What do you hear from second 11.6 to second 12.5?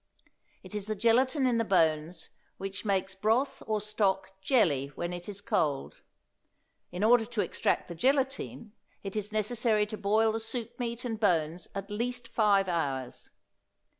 at least